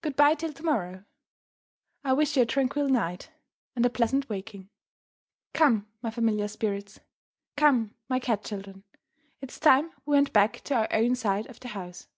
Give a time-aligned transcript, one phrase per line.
[0.00, 1.04] Good by till to morrow!
[2.02, 3.30] I wish you a tranquil night,
[3.76, 4.68] and a pleasant waking.
[5.52, 6.98] Come, my familiar spirits!
[7.56, 8.82] Come, my cat children!
[9.40, 12.08] it's time we went back to our own side of the house."